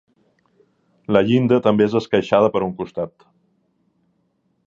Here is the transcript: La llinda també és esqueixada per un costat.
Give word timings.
La 1.15 1.21
llinda 1.27 1.59
també 1.67 1.85
és 1.89 1.97
esqueixada 2.01 2.49
per 2.57 2.63
un 2.71 2.75
costat. 2.81 3.15